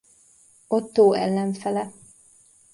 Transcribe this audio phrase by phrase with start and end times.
[0.77, 1.93] Ottó ellenfele.